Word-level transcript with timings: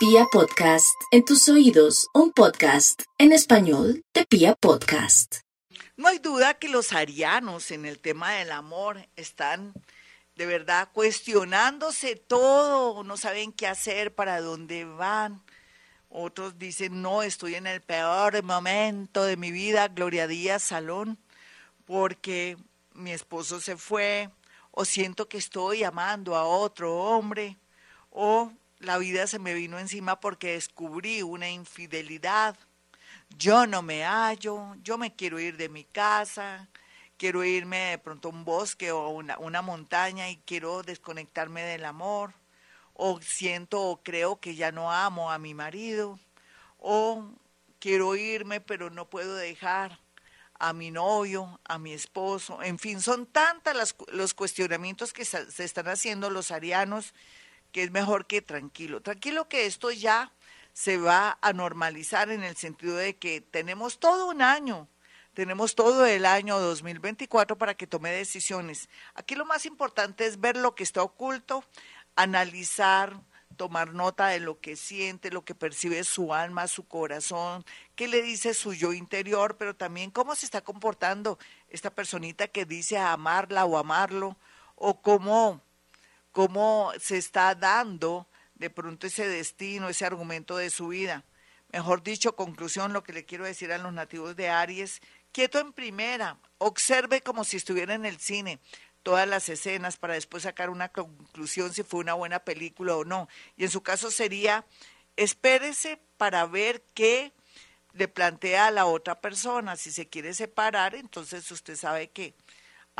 Pia 0.00 0.24
Podcast, 0.32 0.98
en 1.10 1.26
tus 1.26 1.46
oídos, 1.50 2.08
un 2.14 2.32
podcast 2.32 3.02
en 3.18 3.32
español 3.32 4.02
de 4.14 4.24
Pia 4.24 4.54
Podcast. 4.54 5.40
No 5.98 6.08
hay 6.08 6.18
duda 6.18 6.54
que 6.54 6.70
los 6.70 6.94
arianos 6.94 7.70
en 7.70 7.84
el 7.84 7.98
tema 7.98 8.32
del 8.32 8.50
amor 8.50 9.06
están 9.16 9.74
de 10.36 10.46
verdad 10.46 10.88
cuestionándose 10.94 12.16
todo, 12.16 13.04
no 13.04 13.18
saben 13.18 13.52
qué 13.52 13.66
hacer, 13.66 14.14
para 14.14 14.40
dónde 14.40 14.86
van. 14.86 15.42
Otros 16.08 16.58
dicen, 16.58 17.02
no, 17.02 17.22
estoy 17.22 17.56
en 17.56 17.66
el 17.66 17.82
peor 17.82 18.42
momento 18.42 19.24
de 19.24 19.36
mi 19.36 19.50
vida, 19.50 19.88
Gloria 19.88 20.26
Díaz 20.26 20.62
Salón, 20.62 21.18
porque 21.84 22.56
mi 22.94 23.12
esposo 23.12 23.60
se 23.60 23.76
fue, 23.76 24.30
o 24.70 24.86
siento 24.86 25.28
que 25.28 25.36
estoy 25.36 25.84
amando 25.84 26.36
a 26.36 26.44
otro 26.44 26.96
hombre, 26.96 27.58
o 28.08 28.50
la 28.80 28.96
vida 28.96 29.26
se 29.26 29.38
me 29.38 29.54
vino 29.54 29.78
encima 29.78 30.20
porque 30.20 30.52
descubrí 30.52 31.22
una 31.22 31.50
infidelidad. 31.50 32.56
Yo 33.36 33.66
no 33.66 33.82
me 33.82 34.04
hallo, 34.04 34.74
yo 34.82 34.98
me 34.98 35.14
quiero 35.14 35.38
ir 35.38 35.56
de 35.56 35.68
mi 35.68 35.84
casa, 35.84 36.68
quiero 37.16 37.44
irme 37.44 37.78
de 37.90 37.98
pronto 37.98 38.28
a 38.28 38.32
un 38.32 38.44
bosque 38.44 38.90
o 38.90 39.10
una, 39.10 39.38
una 39.38 39.62
montaña 39.62 40.30
y 40.30 40.38
quiero 40.38 40.82
desconectarme 40.82 41.62
del 41.62 41.84
amor, 41.84 42.32
o 42.94 43.20
siento 43.20 43.82
o 43.82 44.02
creo 44.02 44.40
que 44.40 44.54
ya 44.54 44.72
no 44.72 44.90
amo 44.90 45.30
a 45.30 45.38
mi 45.38 45.54
marido, 45.54 46.18
o 46.78 47.30
quiero 47.78 48.16
irme 48.16 48.60
pero 48.60 48.90
no 48.90 49.08
puedo 49.08 49.34
dejar 49.34 50.00
a 50.58 50.72
mi 50.72 50.90
novio, 50.90 51.60
a 51.64 51.78
mi 51.78 51.92
esposo, 51.92 52.62
en 52.62 52.78
fin, 52.78 53.00
son 53.00 53.26
tantas 53.26 53.94
los 54.12 54.34
cuestionamientos 54.34 55.12
que 55.12 55.24
se 55.24 55.64
están 55.64 55.88
haciendo 55.88 56.30
los 56.30 56.50
arianos 56.50 57.14
que 57.72 57.82
es 57.82 57.90
mejor 57.90 58.26
que 58.26 58.42
tranquilo. 58.42 59.00
Tranquilo 59.00 59.48
que 59.48 59.66
esto 59.66 59.90
ya 59.90 60.32
se 60.72 60.98
va 60.98 61.38
a 61.40 61.52
normalizar 61.52 62.30
en 62.30 62.42
el 62.42 62.56
sentido 62.56 62.96
de 62.96 63.16
que 63.16 63.40
tenemos 63.40 63.98
todo 63.98 64.28
un 64.28 64.42
año, 64.42 64.88
tenemos 65.34 65.74
todo 65.74 66.06
el 66.06 66.26
año 66.26 66.58
2024 66.58 67.56
para 67.58 67.74
que 67.74 67.86
tome 67.86 68.10
decisiones. 68.10 68.88
Aquí 69.14 69.34
lo 69.34 69.44
más 69.44 69.66
importante 69.66 70.26
es 70.26 70.40
ver 70.40 70.56
lo 70.56 70.74
que 70.74 70.82
está 70.82 71.02
oculto, 71.02 71.64
analizar, 72.16 73.20
tomar 73.56 73.92
nota 73.92 74.28
de 74.28 74.40
lo 74.40 74.58
que 74.58 74.74
siente, 74.74 75.30
lo 75.30 75.44
que 75.44 75.54
percibe 75.54 76.02
su 76.04 76.32
alma, 76.32 76.66
su 76.66 76.88
corazón, 76.88 77.64
qué 77.94 78.08
le 78.08 78.22
dice 78.22 78.54
su 78.54 78.72
yo 78.72 78.92
interior, 78.92 79.56
pero 79.58 79.76
también 79.76 80.10
cómo 80.10 80.34
se 80.34 80.46
está 80.46 80.62
comportando 80.62 81.38
esta 81.68 81.90
personita 81.90 82.48
que 82.48 82.64
dice 82.64 82.96
amarla 82.96 83.66
o 83.66 83.76
amarlo, 83.76 84.36
o 84.76 85.02
cómo 85.02 85.60
cómo 86.32 86.92
se 87.00 87.16
está 87.16 87.54
dando 87.54 88.28
de 88.54 88.70
pronto 88.70 89.06
ese 89.06 89.26
destino, 89.26 89.88
ese 89.88 90.04
argumento 90.04 90.56
de 90.56 90.70
su 90.70 90.88
vida. 90.88 91.24
Mejor 91.72 92.02
dicho, 92.02 92.36
conclusión, 92.36 92.92
lo 92.92 93.02
que 93.02 93.12
le 93.12 93.24
quiero 93.24 93.44
decir 93.44 93.72
a 93.72 93.78
los 93.78 93.92
nativos 93.92 94.36
de 94.36 94.48
Aries, 94.48 95.00
quieto 95.32 95.58
en 95.58 95.72
primera, 95.72 96.38
observe 96.58 97.22
como 97.22 97.44
si 97.44 97.56
estuviera 97.56 97.94
en 97.94 98.04
el 98.04 98.18
cine 98.18 98.58
todas 99.02 99.26
las 99.26 99.48
escenas 99.48 99.96
para 99.96 100.14
después 100.14 100.42
sacar 100.42 100.68
una 100.70 100.90
conclusión 100.90 101.72
si 101.72 101.82
fue 101.82 102.00
una 102.00 102.14
buena 102.14 102.40
película 102.40 102.96
o 102.96 103.04
no. 103.04 103.28
Y 103.56 103.64
en 103.64 103.70
su 103.70 103.82
caso 103.82 104.10
sería, 104.10 104.66
espérese 105.16 105.98
para 106.16 106.44
ver 106.46 106.82
qué 106.94 107.32
le 107.92 108.08
plantea 108.08 108.66
a 108.66 108.70
la 108.70 108.86
otra 108.86 109.20
persona. 109.20 109.76
Si 109.76 109.90
se 109.90 110.08
quiere 110.08 110.34
separar, 110.34 110.94
entonces 110.94 111.50
usted 111.50 111.76
sabe 111.76 112.10
que 112.10 112.34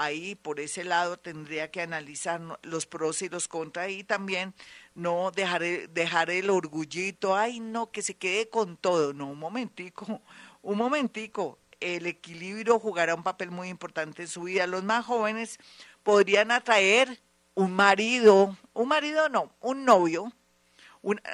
ahí 0.00 0.34
por 0.34 0.60
ese 0.60 0.84
lado 0.84 1.18
tendría 1.18 1.70
que 1.70 1.82
analizar 1.82 2.40
los 2.62 2.86
pros 2.86 3.22
y 3.22 3.28
los 3.28 3.48
contras 3.48 3.90
y 3.90 4.04
también 4.04 4.54
no 4.94 5.30
dejar, 5.30 5.62
dejar 5.90 6.30
el 6.30 6.50
orgullito, 6.50 7.36
ay 7.36 7.60
no, 7.60 7.90
que 7.90 8.02
se 8.02 8.16
quede 8.16 8.48
con 8.48 8.76
todo, 8.76 9.12
no, 9.12 9.28
un 9.28 9.38
momentico, 9.38 10.22
un 10.62 10.78
momentico, 10.78 11.58
el 11.80 12.06
equilibrio 12.06 12.78
jugará 12.78 13.14
un 13.14 13.22
papel 13.22 13.50
muy 13.50 13.68
importante 13.68 14.22
en 14.22 14.28
su 14.28 14.42
vida. 14.42 14.66
Los 14.66 14.84
más 14.84 15.04
jóvenes 15.04 15.58
podrían 16.02 16.50
atraer 16.50 17.20
un 17.54 17.72
marido, 17.72 18.56
un 18.74 18.88
marido 18.88 19.28
no, 19.28 19.52
un 19.60 19.84
novio, 19.84 20.32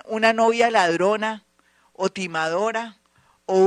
una 0.05 0.33
novia 0.33 0.71
ladrona 0.71 1.45
o 1.93 2.09
timadora, 2.09 2.99
o 3.47 3.59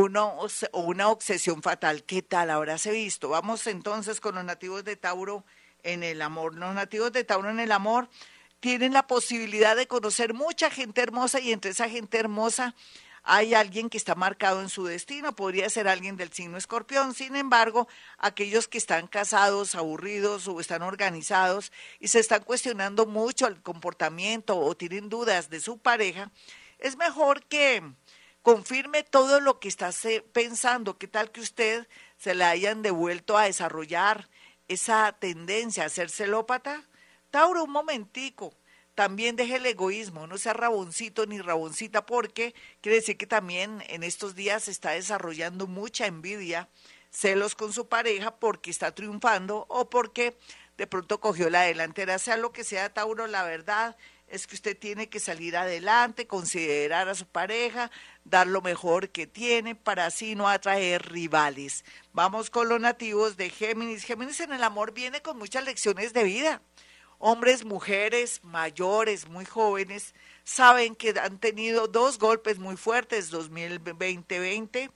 una, 0.84 1.08
obsesión 1.08 1.62
fatal. 1.64 2.04
¿Qué 2.04 2.22
tal 2.22 2.50
habráse 2.50 2.92
visto? 2.92 3.30
Vamos 3.30 3.66
entonces 3.68 4.20
con 4.20 4.36
los 4.36 4.44
nativos 4.44 4.84
de 4.84 4.98
Tauro 4.98 5.46
en 5.84 6.04
el 6.04 6.22
amor. 6.22 6.56
Los 6.56 6.76
nativos 6.76 7.12
de 7.14 7.24
Tauro 7.24 7.50
en 7.50 7.60
el 7.60 7.72
amor 7.72 8.10
tienen 8.60 8.94
la 8.94 9.08
posibilidad 9.08 9.78
de 9.78 9.88
conocer 9.88 10.34
mucha 10.34 10.70
gente 10.70 11.02
hermosa 11.02 11.40
y 11.40 11.54
entre 11.54 11.72
esa 11.72 11.90
gente 11.90 12.18
hermosa 12.20 12.76
hay 13.24 13.54
alguien 13.54 13.90
que 13.90 13.98
está 13.98 14.16
marcado 14.16 14.62
en 14.62 14.70
su 14.70 14.86
destino, 14.86 15.36
podría 15.36 15.70
ser 15.70 15.88
alguien 15.88 16.18
del 16.18 16.32
signo 16.32 16.58
escorpión. 16.58 17.14
Sin 17.14 17.36
embargo, 17.36 17.88
aquellos 18.18 18.68
que 18.68 18.78
están 18.78 19.08
casados, 19.08 19.76
aburridos 19.76 20.48
o 20.48 20.60
están 20.60 20.82
organizados 20.82 21.72
y 22.00 22.08
se 22.08 22.20
están 22.20 22.44
cuestionando 22.44 23.06
mucho 23.06 23.48
el 23.48 23.62
comportamiento 23.62 24.58
o 24.58 24.76
tienen 24.76 25.10
dudas 25.10 25.50
de 25.50 25.60
su 25.60 25.78
pareja, 25.78 26.32
es 26.80 26.98
mejor 26.98 27.44
que 27.46 27.84
confirme 28.42 29.04
todo 29.04 29.40
lo 29.40 29.60
que 29.60 29.68
está 29.68 29.92
pensando. 30.34 30.98
¿Qué 30.98 31.08
tal 31.08 31.32
que 31.32 31.42
usted 31.42 31.88
se 32.18 32.36
le 32.36 32.44
hayan 32.44 32.82
devuelto 32.82 33.38
a 33.38 33.46
desarrollar 33.46 34.30
esa 34.68 35.16
tendencia 35.20 35.86
a 35.86 35.90
ser 35.90 36.10
celópata? 36.10 36.88
Tauro, 37.32 37.64
un 37.64 37.72
momentico. 37.72 38.54
También 38.96 39.38
deje 39.38 39.56
el 39.56 39.66
egoísmo, 39.66 40.28
no 40.28 40.38
sea 40.38 40.52
raboncito 40.52 41.26
ni 41.26 41.40
raboncita, 41.40 42.06
porque 42.06 42.54
quiere 42.82 42.98
decir 42.98 43.18
que 43.18 43.28
también 43.28 43.82
en 43.88 44.04
estos 44.04 44.36
días 44.36 44.64
se 44.64 44.72
está 44.72 44.92
desarrollando 44.92 45.68
mucha 45.68 46.06
envidia, 46.06 46.68
celos 47.10 47.56
con 47.56 47.72
su 47.72 47.88
pareja 47.88 48.36
porque 48.36 48.70
está 48.70 48.94
triunfando 48.94 49.66
o 49.70 49.90
porque 49.90 50.38
de 50.78 50.86
pronto 50.86 51.22
cogió 51.22 51.50
la 51.50 51.62
delantera, 51.62 52.20
sea 52.20 52.36
lo 52.36 52.52
que 52.52 52.66
sea, 52.66 52.94
Tauro, 52.94 53.28
la 53.28 53.44
verdad 53.44 53.96
es 54.32 54.48
que 54.48 54.56
usted 54.56 54.78
tiene 54.78 55.10
que 55.10 55.20
salir 55.20 55.58
adelante, 55.58 56.28
considerar 56.28 57.10
a 57.10 57.16
su 57.16 57.26
pareja, 57.26 57.92
dar 58.24 58.48
lo 58.48 58.62
mejor 58.62 59.10
que 59.10 59.28
tiene 59.28 59.76
para 59.76 60.06
así 60.06 60.36
no 60.36 60.48
atraer 60.48 61.12
rivales. 61.12 61.84
Vamos 62.14 62.50
con 62.50 62.70
los 62.70 62.80
nativos 62.80 63.38
de 63.38 63.50
Géminis. 63.50 64.04
Géminis 64.04 64.40
en 64.40 64.54
el 64.54 64.64
amor 64.64 64.94
viene 64.94 65.22
con 65.22 65.38
muchas 65.38 65.64
lecciones 65.64 66.14
de 66.14 66.24
vida. 66.24 66.62
Hombres, 67.18 67.66
mujeres, 67.66 68.40
mayores, 68.44 69.28
muy 69.28 69.46
jóvenes, 69.46 70.14
saben 70.44 70.96
que 70.96 71.14
han 71.20 71.38
tenido 71.40 71.88
dos 71.88 72.18
golpes 72.18 72.60
muy 72.60 72.78
fuertes, 72.78 73.30
2020 73.30 74.90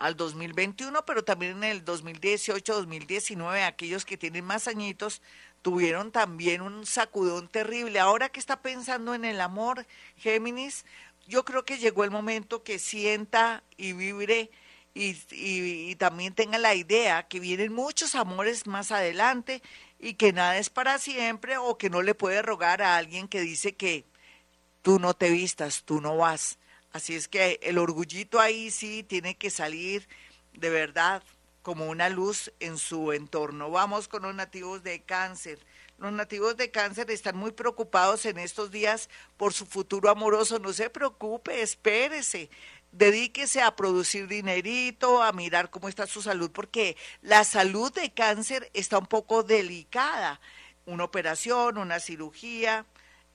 al 0.00 0.16
2021, 0.16 1.04
pero 1.04 1.22
también 1.22 1.58
en 1.58 1.64
el 1.64 1.84
2018, 1.84 2.74
2019, 2.74 3.62
aquellos 3.62 4.06
que 4.06 4.16
tienen 4.16 4.46
más 4.46 4.66
añitos 4.66 5.20
tuvieron 5.60 6.10
también 6.10 6.62
un 6.62 6.86
sacudón 6.86 7.48
terrible. 7.48 8.00
Ahora 8.00 8.30
que 8.30 8.40
está 8.40 8.62
pensando 8.62 9.14
en 9.14 9.26
el 9.26 9.42
amor, 9.42 9.86
Géminis, 10.16 10.86
yo 11.28 11.44
creo 11.44 11.66
que 11.66 11.78
llegó 11.78 12.02
el 12.02 12.10
momento 12.10 12.62
que 12.62 12.78
sienta 12.78 13.62
y 13.76 13.92
vibre 13.92 14.50
y, 14.94 15.18
y, 15.30 15.94
también 15.96 16.34
tenga 16.34 16.58
la 16.58 16.74
idea 16.74 17.28
que 17.28 17.38
vienen 17.38 17.72
muchos 17.72 18.14
amores 18.14 18.66
más 18.66 18.90
adelante 18.92 19.62
y 19.98 20.14
que 20.14 20.32
nada 20.32 20.56
es 20.56 20.70
para 20.70 20.98
siempre 20.98 21.58
o 21.58 21.76
que 21.76 21.90
no 21.90 22.00
le 22.00 22.14
puede 22.14 22.40
rogar 22.40 22.80
a 22.80 22.96
alguien 22.96 23.28
que 23.28 23.42
dice 23.42 23.76
que 23.76 24.06
tú 24.80 24.98
no 24.98 25.12
te 25.12 25.28
vistas, 25.28 25.84
tú 25.84 26.00
no 26.00 26.16
vas. 26.16 26.58
Así 26.92 27.14
es 27.14 27.28
que 27.28 27.60
el 27.62 27.78
orgullito 27.78 28.40
ahí 28.40 28.70
sí 28.70 29.02
tiene 29.02 29.36
que 29.36 29.50
salir 29.50 30.08
de 30.52 30.70
verdad 30.70 31.22
como 31.62 31.88
una 31.88 32.08
luz 32.08 32.52
en 32.58 32.78
su 32.78 33.12
entorno. 33.12 33.70
Vamos 33.70 34.08
con 34.08 34.22
los 34.22 34.34
nativos 34.34 34.82
de 34.82 35.02
cáncer. 35.02 35.58
Los 35.98 36.12
nativos 36.12 36.56
de 36.56 36.70
cáncer 36.70 37.10
están 37.10 37.36
muy 37.36 37.52
preocupados 37.52 38.24
en 38.24 38.38
estos 38.38 38.70
días 38.70 39.10
por 39.36 39.52
su 39.52 39.66
futuro 39.66 40.10
amoroso. 40.10 40.58
No 40.58 40.72
se 40.72 40.90
preocupe, 40.90 41.62
espérese. 41.62 42.50
Dedíquese 42.90 43.62
a 43.62 43.76
producir 43.76 44.26
dinerito, 44.26 45.22
a 45.22 45.32
mirar 45.32 45.70
cómo 45.70 45.88
está 45.88 46.06
su 46.08 46.22
salud, 46.22 46.50
porque 46.50 46.96
la 47.22 47.44
salud 47.44 47.92
de 47.92 48.12
cáncer 48.12 48.68
está 48.74 48.98
un 48.98 49.06
poco 49.06 49.44
delicada. 49.44 50.40
Una 50.86 51.04
operación, 51.04 51.78
una 51.78 52.00
cirugía, 52.00 52.84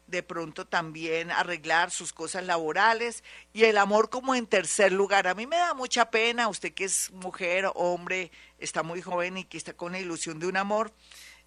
de 0.07 0.23
pronto 0.23 0.65
también 0.65 1.31
arreglar 1.31 1.91
sus 1.91 2.13
cosas 2.13 2.45
laborales 2.45 3.23
y 3.53 3.63
el 3.63 3.77
amor 3.77 4.09
como 4.09 4.35
en 4.35 4.47
tercer 4.47 4.91
lugar. 4.91 5.27
A 5.27 5.33
mí 5.33 5.47
me 5.47 5.57
da 5.57 5.73
mucha 5.73 6.09
pena, 6.11 6.47
usted 6.47 6.73
que 6.73 6.85
es 6.85 7.11
mujer, 7.11 7.69
hombre, 7.75 8.31
está 8.59 8.83
muy 8.83 9.01
joven 9.01 9.37
y 9.37 9.43
que 9.45 9.57
está 9.57 9.73
con 9.73 9.93
la 9.93 9.99
ilusión 9.99 10.39
de 10.39 10.47
un 10.47 10.57
amor. 10.57 10.93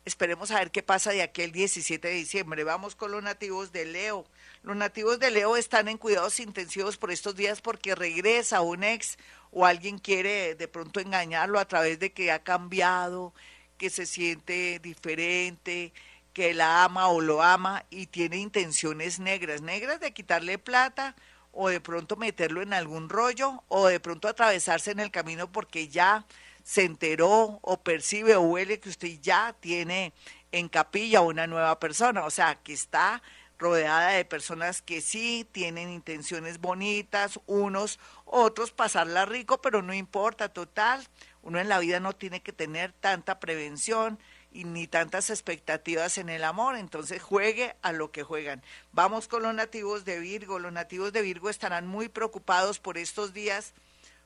Esperemos 0.04 0.50
a 0.50 0.58
ver 0.58 0.70
qué 0.70 0.82
pasa 0.82 1.10
de 1.10 1.22
aquí 1.22 1.42
el 1.42 1.52
17 1.52 2.08
de 2.08 2.14
diciembre. 2.14 2.64
Vamos 2.64 2.96
con 2.96 3.12
los 3.12 3.22
nativos 3.22 3.72
de 3.72 3.84
Leo. 3.84 4.24
Los 4.62 4.74
nativos 4.74 5.18
de 5.18 5.30
Leo 5.30 5.56
están 5.56 5.86
en 5.88 5.98
cuidados 5.98 6.40
intensivos 6.40 6.96
por 6.96 7.10
estos 7.10 7.36
días 7.36 7.60
porque 7.60 7.94
regresa 7.94 8.62
un 8.62 8.84
ex 8.84 9.18
o 9.50 9.66
alguien 9.66 9.98
quiere 9.98 10.54
de 10.54 10.68
pronto 10.68 11.00
engañarlo 11.00 11.58
a 11.58 11.68
través 11.68 11.98
de 11.98 12.12
que 12.12 12.32
ha 12.32 12.42
cambiado, 12.42 13.34
que 13.76 13.90
se 13.90 14.06
siente 14.06 14.78
diferente, 14.78 15.92
que 16.38 16.54
la 16.54 16.84
ama 16.84 17.08
o 17.08 17.20
lo 17.20 17.42
ama 17.42 17.84
y 17.90 18.06
tiene 18.06 18.36
intenciones 18.36 19.18
negras, 19.18 19.60
negras 19.60 19.98
de 19.98 20.12
quitarle 20.12 20.56
plata 20.56 21.16
o 21.50 21.68
de 21.68 21.80
pronto 21.80 22.14
meterlo 22.14 22.62
en 22.62 22.72
algún 22.72 23.08
rollo 23.08 23.64
o 23.66 23.88
de 23.88 23.98
pronto 23.98 24.28
atravesarse 24.28 24.92
en 24.92 25.00
el 25.00 25.10
camino 25.10 25.50
porque 25.50 25.88
ya 25.88 26.24
se 26.62 26.84
enteró 26.84 27.58
o 27.60 27.80
percibe 27.80 28.36
o 28.36 28.42
huele 28.42 28.78
que 28.78 28.88
usted 28.88 29.18
ya 29.20 29.56
tiene 29.58 30.12
en 30.52 30.68
capilla 30.68 31.22
una 31.22 31.48
nueva 31.48 31.80
persona, 31.80 32.24
o 32.24 32.30
sea, 32.30 32.54
que 32.54 32.72
está 32.72 33.20
rodeada 33.58 34.10
de 34.10 34.24
personas 34.24 34.80
que 34.80 35.00
sí 35.00 35.44
tienen 35.50 35.90
intenciones 35.90 36.60
bonitas, 36.60 37.40
unos, 37.46 37.98
otros 38.26 38.70
pasarla 38.70 39.26
rico, 39.26 39.60
pero 39.60 39.82
no 39.82 39.92
importa, 39.92 40.50
total, 40.50 41.04
uno 41.42 41.58
en 41.58 41.68
la 41.68 41.80
vida 41.80 41.98
no 41.98 42.12
tiene 42.12 42.42
que 42.42 42.52
tener 42.52 42.92
tanta 42.92 43.40
prevención 43.40 44.20
y 44.50 44.64
ni 44.64 44.86
tantas 44.86 45.30
expectativas 45.30 46.18
en 46.18 46.28
el 46.28 46.44
amor, 46.44 46.76
entonces 46.76 47.22
juegue 47.22 47.76
a 47.82 47.92
lo 47.92 48.10
que 48.10 48.22
juegan. 48.22 48.62
Vamos 48.92 49.28
con 49.28 49.42
los 49.42 49.54
nativos 49.54 50.04
de 50.04 50.18
Virgo, 50.20 50.58
los 50.58 50.72
nativos 50.72 51.12
de 51.12 51.22
Virgo 51.22 51.50
estarán 51.50 51.86
muy 51.86 52.08
preocupados 52.08 52.78
por 52.78 52.98
estos 52.98 53.32
días 53.34 53.74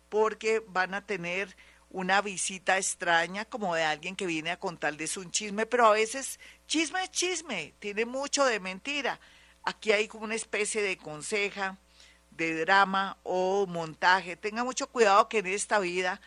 porque 0.09 0.63
van 0.69 0.95
a 0.95 1.05
tener 1.07 1.57
una 1.91 2.23
visita 2.23 2.79
extraña 2.79 3.45
como 3.45 3.75
de 3.75 3.85
alguien 3.85 4.17
que 4.17 4.27
viene 4.27 4.51
a 4.51 4.59
contarles 4.59 5.17
un 5.17 5.31
chisme, 5.31 5.67
pero 5.67 5.87
a 5.87 5.93
veces 5.93 6.41
chisme 6.67 7.03
es 7.03 7.11
chisme, 7.11 7.75
tiene 7.79 8.07
mucho 8.07 8.45
de 8.45 8.61
mentira. 8.61 9.21
Aquí 9.65 9.93
hay 9.93 10.09
como 10.09 10.25
una 10.25 10.35
especie 10.35 10.83
de 10.83 10.97
conseja, 10.97 11.79
de 12.31 12.57
drama 12.65 13.19
o 13.23 13.67
montaje. 13.67 14.37
Tenga 14.37 14.65
mucho 14.65 14.87
cuidado 14.89 15.29
que 15.29 15.39
en 15.39 15.47
esta 15.49 15.79
vida 15.79 16.21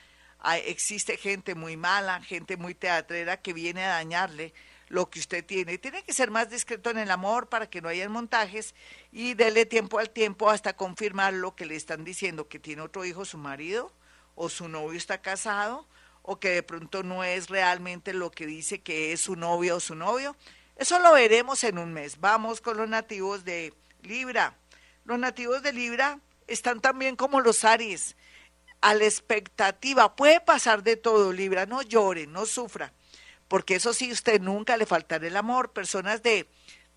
existe 0.65 1.18
gente 1.18 1.56
muy 1.56 1.77
mala, 1.77 2.21
gente 2.21 2.57
muy 2.57 2.75
teatrera 2.75 3.38
que 3.38 3.53
viene 3.53 3.83
a 3.83 3.89
dañarle 3.89 4.53
lo 4.88 5.09
que 5.09 5.19
usted 5.19 5.44
tiene. 5.44 5.77
Tiene 5.77 6.03
que 6.03 6.13
ser 6.13 6.31
más 6.31 6.50
discreto 6.50 6.89
en 6.89 6.97
el 6.97 7.12
amor 7.12 7.50
para 7.50 7.69
que 7.69 7.81
no 7.81 7.89
haya 7.89 8.07
montajes 8.09 8.75
y 9.12 9.33
dele 9.33 9.65
tiempo 9.65 10.00
al 10.00 10.09
tiempo 10.09 10.50
hasta 10.50 10.75
confirmar 10.75 11.33
lo 11.33 11.56
que 11.56 11.65
le 11.65 11.75
están 11.75 12.03
diciendo, 12.03 12.47
que 12.47 12.59
tiene 12.59 12.81
otro 12.81 13.06
hijo 13.06 13.25
su 13.25 13.38
marido 13.38 13.92
o 14.36 14.50
su 14.50 14.68
novio 14.68 14.97
está 14.97 15.21
casado 15.21 15.88
o 16.21 16.39
que 16.39 16.50
de 16.50 16.63
pronto 16.63 17.03
no 17.03 17.24
es 17.24 17.50
realmente 17.50 18.13
lo 18.13 18.31
que 18.31 18.45
dice 18.45 18.81
que 18.81 19.13
es 19.13 19.21
su 19.21 19.36
novio 19.36 19.77
o 19.77 19.80
su 19.80 19.95
novio. 19.95 20.36
Eso 20.75 21.00
lo 21.00 21.13
veremos 21.13 21.63
en 21.63 21.77
un 21.77 21.94
mes. 21.94 22.19
Vamos 22.19 22.62
con 22.62 22.77
los 22.77 22.89
nativos 22.89 23.45
de 23.45 23.74
Libra. 24.01 24.56
Los 25.06 25.19
nativos 25.19 25.62
de 25.62 25.71
Libra 25.71 26.19
están 26.48 26.81
también 26.81 27.15
como 27.15 27.41
los 27.41 27.63
Aries, 27.63 28.15
a 28.81 28.94
la 28.94 29.06
expectativa. 29.06 30.16
Puede 30.16 30.39
pasar 30.42 30.83
de 30.83 30.95
todo, 30.95 31.33
Libra, 31.33 31.66
no 31.66 31.81
llore, 31.81 32.27
no 32.27 32.45
sufra, 32.45 32.94
porque 33.48 33.75
eso 33.75 33.94
sí, 33.94 34.12
usted 34.12 34.42
nunca 34.42 34.77
le 34.77 34.86
faltará 34.86 35.27
el 35.27 35.38
amor. 35.38 35.72
Personas 35.74 36.24
de, 36.24 36.48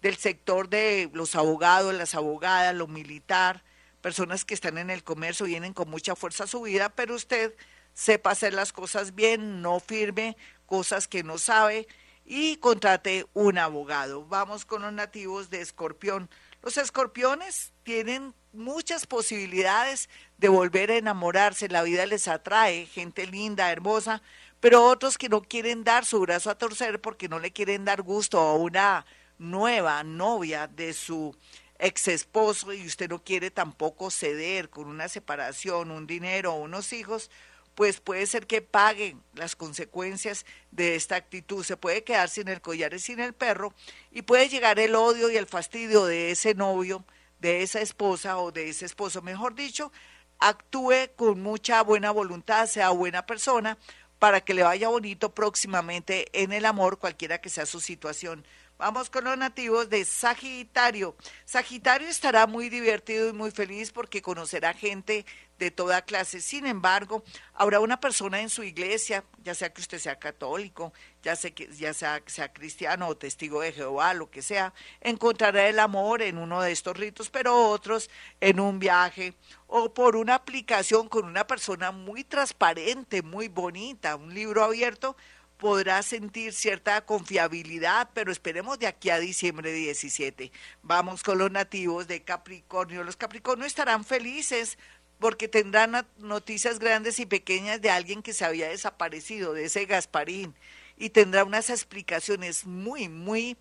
del 0.03 0.17
sector 0.17 0.69
de 0.69 1.11
los 1.13 1.35
abogados, 1.35 1.95
las 1.95 2.15
abogadas, 2.15 2.75
lo 2.75 2.87
militar, 2.87 3.65
personas 4.01 4.45
que 4.45 4.55
están 4.55 4.79
en 4.79 4.91
el 4.91 5.05
comercio, 5.05 5.47
vienen 5.47 5.75
con 5.75 5.91
mucha 5.91 6.15
fuerza 6.17 6.45
a 6.45 6.49
su 6.49 6.63
vida, 6.63 6.89
pero 6.91 7.15
usted 7.15 7.55
sepa 7.95 8.31
hacer 8.31 8.55
las 8.55 8.73
cosas 8.73 9.15
bien, 9.15 9.61
no 9.61 9.81
firme 9.81 10.37
cosas 10.67 11.09
que 11.09 11.23
no 11.23 11.39
sabe 11.39 11.89
y 12.25 12.57
contrate 12.57 13.27
un 13.33 13.59
abogado. 13.59 14.25
Vamos 14.27 14.65
con 14.65 14.83
los 14.83 14.93
nativos 14.93 15.51
de 15.51 15.63
Escorpión. 15.63 16.31
Los 16.63 16.77
escorpiones 16.77 17.73
tienen 17.85 18.35
muchas 18.53 19.07
posibilidades 19.07 20.09
de 20.39 20.49
volver 20.49 20.91
a 20.91 20.97
enamorarse, 20.97 21.69
la 21.69 21.83
vida 21.83 22.05
les 22.07 22.27
atrae, 22.27 22.87
gente 22.87 23.27
linda, 23.27 23.71
hermosa, 23.71 24.23
pero 24.61 24.85
otros 24.85 25.19
que 25.19 25.29
no 25.29 25.43
quieren 25.43 25.85
dar 25.85 26.05
su 26.05 26.21
brazo 26.21 26.51
a 26.51 26.59
torcer 26.59 27.01
porque 27.01 27.29
no 27.29 27.39
le 27.39 27.53
quieren 27.53 27.85
dar 27.85 28.03
gusto 28.03 28.41
a 28.41 28.55
una 28.55 29.07
nueva 29.39 30.03
novia 30.03 30.67
de 30.67 30.93
su 30.95 31.37
ex 31.79 32.09
esposo 32.09 32.73
y 32.73 32.85
usted 32.85 33.09
no 33.09 33.23
quiere 33.23 33.53
tampoco 33.53 34.11
ceder 34.11 34.69
con 34.69 34.89
una 34.89 35.09
separación, 35.09 35.93
un 35.93 36.09
dinero 36.09 36.55
unos 36.55 36.93
hijos, 36.93 37.31
pues 37.79 38.01
puede 38.01 38.27
ser 38.27 38.49
que 38.49 38.61
paguen 38.61 39.23
las 39.35 39.55
consecuencias 39.55 40.45
de 40.73 40.97
esta 40.97 41.15
actitud. 41.15 41.63
Se 41.63 41.77
puede 41.77 42.03
quedar 42.03 42.29
sin 42.29 42.49
el 42.49 42.61
collar 42.61 42.93
y 42.93 42.99
sin 42.99 43.21
el 43.21 43.35
perro 43.35 43.73
y 44.11 44.23
puede 44.23 44.49
llegar 44.49 44.81
el 44.81 44.97
odio 44.97 45.31
y 45.31 45.37
el 45.37 45.47
fastidio 45.47 46.05
de 46.05 46.33
ese 46.33 46.55
novio, 46.55 47.05
de 47.39 47.63
esa 47.63 47.81
esposa 47.81 48.37
o 48.39 48.51
de 48.51 48.69
ese 48.69 48.85
esposo, 48.85 49.23
mejor 49.23 49.55
dicho, 49.55 49.93
actúe 50.41 51.15
con 51.15 51.41
mucha 51.41 51.81
buena 51.85 52.11
voluntad, 52.11 52.67
sea 52.67 52.91
buena 52.91 53.27
persona, 53.27 53.79
para 54.19 54.41
que 54.41 54.55
le 54.55 54.65
vaya 54.65 54.89
bonito 54.89 55.33
próximamente 55.33 56.27
en 56.33 56.53
el 56.53 56.67
amor, 56.67 56.99
cualquiera 56.99 57.41
que 57.41 57.49
sea 57.49 57.65
su 57.65 57.81
situación. 57.81 58.45
Vamos 58.79 59.11
con 59.11 59.25
los 59.25 59.37
nativos 59.37 59.91
de 59.91 60.05
Sagitario. 60.05 61.17
Sagitario 61.45 62.07
estará 62.07 62.47
muy 62.47 62.69
divertido 62.69 63.29
y 63.29 63.33
muy 63.33 63.51
feliz 63.51 63.91
porque 63.91 64.23
conocerá 64.23 64.73
gente 64.73 65.27
de 65.59 65.73
toda 65.73 66.03
clase. 66.03 66.41
Sin 66.41 66.65
embargo, 66.65 67.25
habrá 67.55 67.81
una 67.81 67.99
persona 67.99 68.41
en 68.41 68.49
su 68.49 68.63
iglesia, 68.63 69.25
ya 69.43 69.57
sea 69.57 69.73
que 69.73 69.81
usted 69.81 69.99
sea 69.99 70.21
católico, 70.21 70.93
ya 71.25 71.35
sea 71.35 71.51
que 71.51 71.67
ya 71.75 71.93
sea, 71.93 72.23
sea 72.27 72.53
cristiano 72.53 73.09
o 73.09 73.17
testigo 73.17 73.63
de 73.63 73.73
Jehová, 73.73 74.15
lo 74.15 74.31
que 74.31 74.43
sea, 74.43 74.73
encontrará 75.01 75.69
el 75.69 75.81
amor 75.81 76.23
en 76.23 76.39
uno 76.39 76.63
de 76.63 76.71
estos 76.71 76.97
ritos, 76.97 77.31
pero 77.31 77.71
otros 77.71 78.09
en 78.41 78.61
un 78.61 78.79
viaje 78.79 79.35
o 79.67 79.93
por 79.93 80.15
una 80.15 80.37
aplicación 80.37 81.09
con 81.09 81.25
una 81.25 81.49
persona 81.49 81.91
muy 81.91 82.23
transparente, 82.23 83.23
muy 83.23 83.49
bonita, 83.49 84.15
un 84.15 84.33
libro 84.33 84.63
abierto 84.63 85.17
podrá 85.59 86.03
sentir 86.03 86.53
cierta 86.53 87.05
confiabilidad, 87.05 88.09
pero 88.15 88.33
esperemos 88.33 88.79
de 88.79 88.87
aquí 88.87 89.11
a 89.11 89.19
diciembre 89.19 89.73
17. 89.73 90.53
Vamos 90.83 91.23
con 91.23 91.39
los 91.39 91.51
nativos 91.51 92.07
de 92.07 92.23
Capricornio. 92.23 93.05
Los 93.05 93.17
Capricornio 93.17 93.67
estarán 93.67 94.05
felices 94.05 94.79
porque 95.19 95.49
tendrán 95.49 96.07
noticias 96.19 96.79
grandes 96.79 97.19
y 97.19 97.27
pequeñas 97.27 97.83
de 97.83 97.91
alguien 97.91 98.23
que 98.23 98.33
se 98.33 98.45
había 98.45 98.69
desaparecido, 98.69 99.53
de 99.53 99.65
ese 99.65 99.85
Gasparín, 99.85 100.55
y 100.97 101.11
tendrá 101.11 101.45
unas 101.45 101.71
explicaciones 101.71 102.65
muy, 102.65 103.09
muy, 103.09 103.57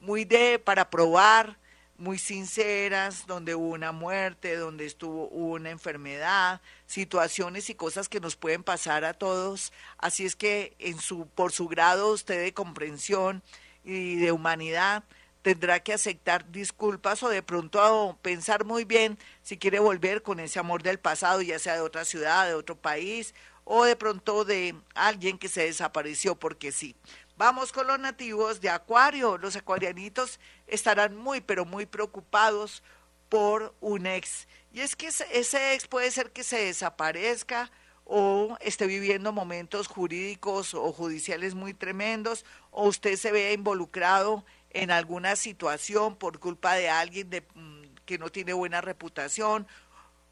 muy 0.00 0.26
de 0.26 0.58
para 0.58 0.90
probar 0.90 1.58
muy 1.98 2.18
sinceras, 2.18 3.26
donde 3.26 3.54
hubo 3.54 3.70
una 3.70 3.92
muerte, 3.92 4.56
donde 4.56 4.86
estuvo 4.86 5.28
una 5.28 5.70
enfermedad, 5.70 6.60
situaciones 6.86 7.68
y 7.68 7.74
cosas 7.74 8.08
que 8.08 8.20
nos 8.20 8.36
pueden 8.36 8.62
pasar 8.62 9.04
a 9.04 9.14
todos. 9.14 9.72
Así 9.98 10.24
es 10.24 10.36
que 10.36 10.74
en 10.78 10.98
su, 11.00 11.26
por 11.26 11.52
su 11.52 11.68
grado 11.68 12.12
usted 12.12 12.42
de 12.42 12.54
comprensión 12.54 13.42
y 13.84 14.16
de 14.16 14.32
humanidad 14.32 15.04
tendrá 15.42 15.80
que 15.80 15.92
aceptar 15.92 16.50
disculpas 16.50 17.22
o 17.22 17.28
de 17.28 17.42
pronto 17.42 18.18
pensar 18.22 18.64
muy 18.64 18.84
bien 18.84 19.18
si 19.42 19.56
quiere 19.56 19.78
volver 19.80 20.22
con 20.22 20.40
ese 20.40 20.58
amor 20.58 20.82
del 20.82 20.98
pasado, 20.98 21.42
ya 21.42 21.58
sea 21.58 21.74
de 21.74 21.80
otra 21.80 22.04
ciudad, 22.04 22.46
de 22.46 22.54
otro 22.54 22.76
país 22.76 23.34
o 23.64 23.84
de 23.84 23.96
pronto 23.96 24.44
de 24.44 24.74
alguien 24.94 25.38
que 25.38 25.48
se 25.48 25.62
desapareció 25.62 26.36
porque 26.36 26.72
sí. 26.72 26.96
Vamos 27.38 27.70
con 27.70 27.86
los 27.86 28.00
nativos 28.00 28.60
de 28.60 28.68
Acuario. 28.68 29.38
Los 29.38 29.54
acuarianitos 29.54 30.40
estarán 30.66 31.16
muy, 31.16 31.40
pero 31.40 31.64
muy 31.64 31.86
preocupados 31.86 32.82
por 33.28 33.76
un 33.80 34.08
ex. 34.08 34.48
Y 34.72 34.80
es 34.80 34.96
que 34.96 35.06
ese 35.06 35.72
ex 35.72 35.86
puede 35.86 36.10
ser 36.10 36.32
que 36.32 36.42
se 36.42 36.64
desaparezca 36.64 37.70
o 38.04 38.56
esté 38.60 38.88
viviendo 38.88 39.32
momentos 39.32 39.86
jurídicos 39.86 40.74
o 40.74 40.92
judiciales 40.92 41.54
muy 41.54 41.74
tremendos, 41.74 42.44
o 42.72 42.88
usted 42.88 43.14
se 43.14 43.30
vea 43.30 43.52
involucrado 43.52 44.44
en 44.70 44.90
alguna 44.90 45.36
situación 45.36 46.16
por 46.16 46.40
culpa 46.40 46.74
de 46.74 46.88
alguien 46.88 47.30
mm, 47.54 47.82
que 48.04 48.18
no 48.18 48.30
tiene 48.30 48.52
buena 48.52 48.80
reputación 48.80 49.68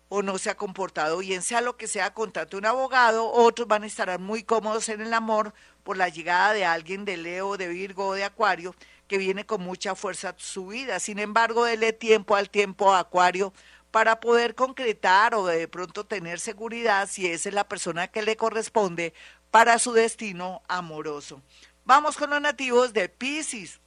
o 0.08 0.22
no 0.22 0.38
se 0.38 0.50
ha 0.50 0.56
comportado 0.56 1.18
bien, 1.18 1.42
sea 1.42 1.60
lo 1.60 1.76
que 1.76 1.88
sea, 1.88 2.14
contrate 2.14 2.56
un 2.56 2.66
abogado, 2.66 3.30
otros 3.30 3.66
van 3.66 3.82
a 3.82 3.86
estar 3.86 4.18
muy 4.20 4.42
cómodos 4.44 4.88
en 4.88 5.00
el 5.00 5.12
amor 5.12 5.52
por 5.82 5.96
la 5.96 6.08
llegada 6.08 6.52
de 6.52 6.64
alguien 6.64 7.04
de 7.04 7.16
Leo, 7.16 7.56
de 7.56 7.68
Virgo 7.68 8.08
o 8.08 8.14
de 8.14 8.24
Acuario, 8.24 8.74
que 9.08 9.18
viene 9.18 9.46
con 9.46 9.62
mucha 9.62 9.94
fuerza 9.94 10.30
a 10.30 10.34
su 10.36 10.68
vida. 10.68 11.00
Sin 11.00 11.18
embargo, 11.18 11.64
dele 11.64 11.92
tiempo 11.92 12.36
al 12.36 12.50
tiempo 12.50 12.92
a 12.92 13.00
Acuario 13.00 13.52
para 13.90 14.20
poder 14.20 14.54
concretar 14.54 15.34
o 15.34 15.46
de 15.46 15.68
pronto 15.68 16.04
tener 16.04 16.38
seguridad 16.38 17.08
si 17.08 17.26
esa 17.26 17.48
es 17.48 17.54
la 17.54 17.68
persona 17.68 18.08
que 18.08 18.22
le 18.22 18.36
corresponde 18.36 19.14
para 19.50 19.78
su 19.78 19.92
destino 19.92 20.62
amoroso. 20.68 21.40
Vamos 21.84 22.16
con 22.16 22.30
los 22.30 22.40
nativos 22.40 22.92
de 22.92 23.08
Pisces. 23.08 23.80